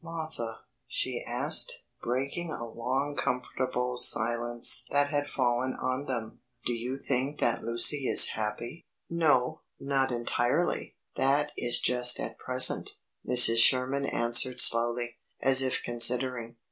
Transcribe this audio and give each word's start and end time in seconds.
"Mothah," 0.03 0.61
she 0.87 1.23
asked, 1.27 1.83
breaking 2.01 2.51
a 2.51 2.67
long 2.67 3.15
comfortable 3.15 3.97
silence 3.99 4.83
that 4.89 5.09
had 5.11 5.27
fallen 5.27 5.75
on 5.75 6.05
them, 6.05 6.39
"do 6.65 6.73
you 6.73 6.97
think 6.97 7.37
that 7.39 7.63
Lucy 7.63 8.07
is 8.07 8.29
happy?" 8.29 8.83
"No, 9.11 9.61
not 9.79 10.11
entirely 10.11 10.95
that 11.17 11.51
is 11.55 11.79
just 11.79 12.19
at 12.19 12.39
present," 12.39 12.97
Mrs. 13.23 13.57
Sherman 13.57 14.07
answered 14.07 14.59
slowly, 14.59 15.19
as 15.39 15.61
if 15.61 15.83
considering. 15.83 16.55